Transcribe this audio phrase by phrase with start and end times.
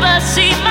[0.00, 0.67] never see my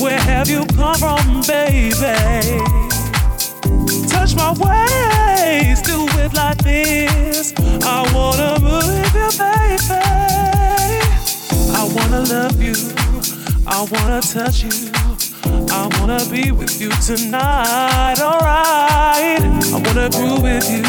[0.00, 2.60] Where have you come from, baby?
[4.08, 7.52] Touch my ways, do it like this.
[7.82, 10.00] I wanna move you, baby.
[11.72, 12.74] I wanna love you,
[13.66, 14.70] I wanna touch you.
[15.70, 19.42] I wanna be with you tonight, alright.
[19.42, 20.84] I wanna groove with you,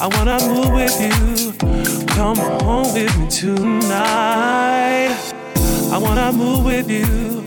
[0.00, 1.52] I wanna move with you.
[2.14, 5.33] Come home with me tonight.
[5.94, 7.44] I wanna move with you.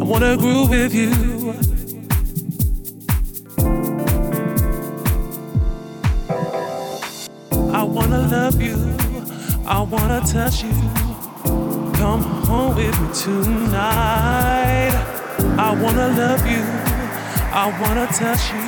[0.00, 1.12] I wanna groove with you.
[7.70, 8.78] I wanna love you.
[9.66, 10.72] I wanna touch you.
[12.00, 14.94] Come home with me tonight.
[15.58, 16.64] I wanna love you.
[17.52, 18.65] I wanna touch you.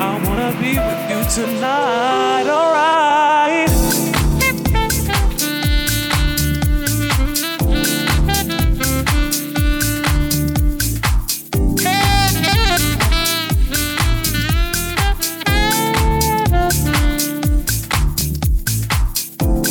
[0.00, 3.68] I wanna be with you tonight, alright.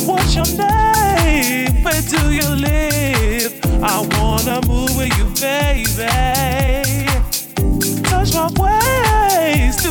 [0.06, 1.82] What's your name?
[1.84, 3.52] Where do you live?
[3.82, 6.06] I wanna move with you, baby.
[8.02, 9.86] Touch my waist,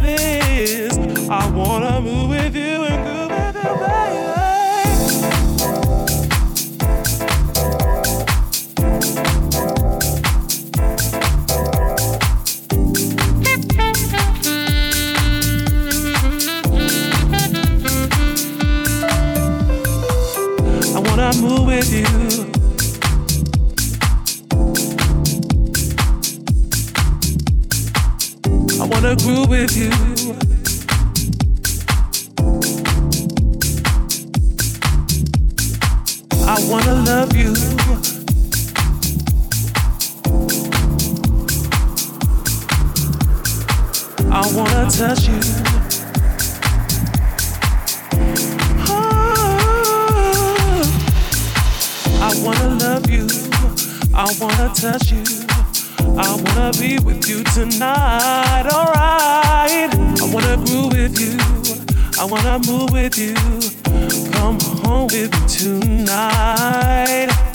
[0.00, 4.28] I wanna move with you and groove with you, baby.
[20.94, 22.57] I wanna move with you.
[29.00, 29.90] wanna groove with you.
[36.44, 37.54] I wanna love you.
[44.32, 45.40] I wanna touch you.
[48.88, 49.62] Oh,
[52.20, 53.28] I wanna love you.
[54.12, 55.37] I wanna touch you.
[56.20, 59.94] I wanna be with you tonight, alright.
[59.94, 61.38] I wanna groove with you.
[62.18, 63.34] I wanna move with you.
[64.32, 67.47] Come home with me tonight.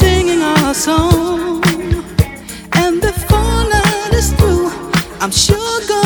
[0.00, 1.62] singing our song.
[2.82, 4.70] And before night is through,
[5.20, 5.99] I'm sure God.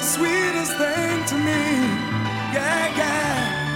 [0.00, 1.62] the sweetest thing to me.
[2.54, 3.74] Yeah, yeah.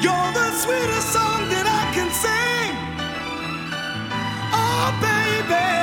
[0.00, 2.72] You're the sweetest song that I can sing.
[4.54, 5.73] Oh, baby.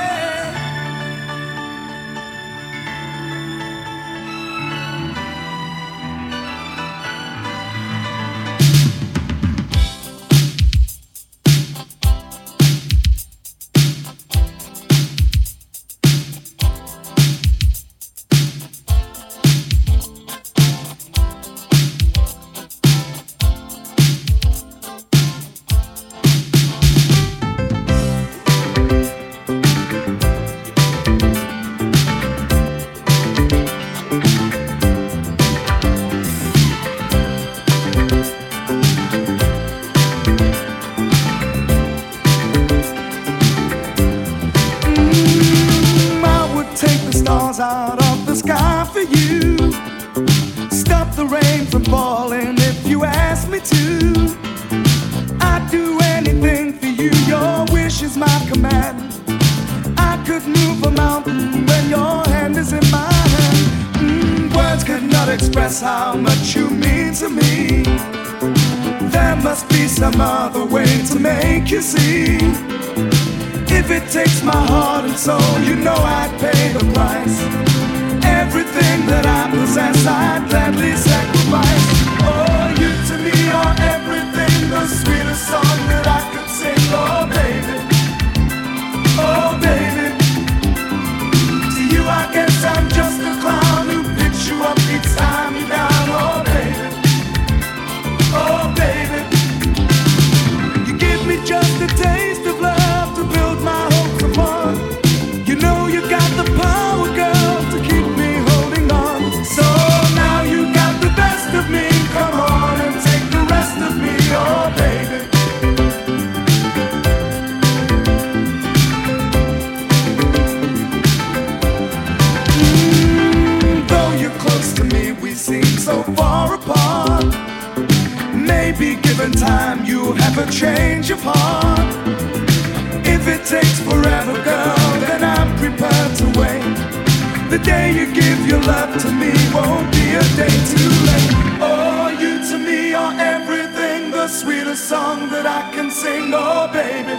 [145.61, 147.15] I can sing, oh baby,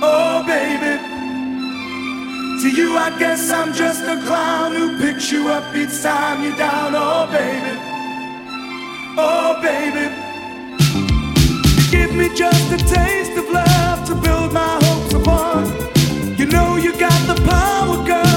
[0.00, 0.94] oh baby.
[2.62, 6.56] To you, I guess I'm just a clown who picks you up each time you're
[6.56, 7.74] down, oh baby,
[9.18, 10.06] oh baby.
[11.90, 15.66] Give me just a taste of love to build my hopes upon.
[16.38, 18.33] You know you got the power, girl.